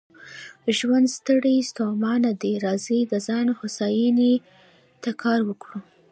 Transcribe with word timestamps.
ژوند 0.77 1.07
ستړی 1.17 1.55
ستومانه 1.69 2.31
دی، 2.41 2.53
راځئ 2.65 3.01
د 3.07 3.13
ځان 3.27 3.47
هوساینې 3.59 4.33
ته 5.03 5.11
کار 5.21 5.39
وکړو. 5.49 5.77